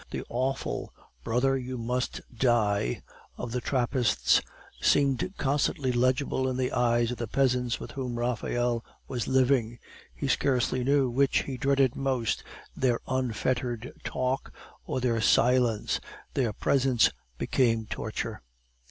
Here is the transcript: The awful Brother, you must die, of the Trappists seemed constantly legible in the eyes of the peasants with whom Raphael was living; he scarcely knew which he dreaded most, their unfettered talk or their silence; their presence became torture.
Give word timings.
The 0.09 0.25
awful 0.29 0.91
Brother, 1.23 1.55
you 1.55 1.77
must 1.77 2.21
die, 2.35 3.03
of 3.37 3.51
the 3.51 3.61
Trappists 3.61 4.41
seemed 4.81 5.31
constantly 5.37 5.91
legible 5.91 6.49
in 6.49 6.57
the 6.57 6.71
eyes 6.71 7.11
of 7.11 7.17
the 7.19 7.27
peasants 7.27 7.79
with 7.79 7.91
whom 7.91 8.17
Raphael 8.17 8.83
was 9.07 9.27
living; 9.27 9.77
he 10.15 10.27
scarcely 10.27 10.83
knew 10.83 11.07
which 11.07 11.43
he 11.43 11.55
dreaded 11.55 11.95
most, 11.95 12.43
their 12.75 12.99
unfettered 13.07 13.93
talk 14.03 14.51
or 14.87 14.99
their 14.99 15.21
silence; 15.21 15.99
their 16.33 16.51
presence 16.51 17.11
became 17.37 17.85
torture. 17.85 18.41